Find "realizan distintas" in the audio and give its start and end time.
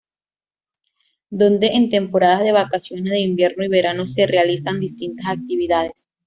4.25-5.27